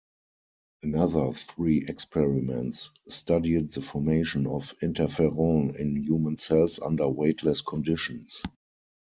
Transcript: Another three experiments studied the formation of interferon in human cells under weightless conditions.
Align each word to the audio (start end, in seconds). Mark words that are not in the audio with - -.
Another 0.81 1.31
three 1.33 1.85
experiments 1.87 2.89
studied 3.07 3.71
the 3.73 3.83
formation 3.83 4.47
of 4.47 4.73
interferon 4.81 5.75
in 5.79 5.95
human 5.95 6.39
cells 6.39 6.79
under 6.79 7.07
weightless 7.07 7.61
conditions. 7.61 8.41